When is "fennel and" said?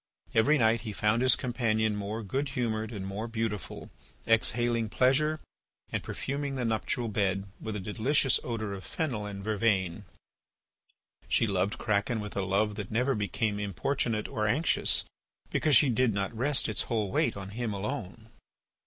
8.83-9.43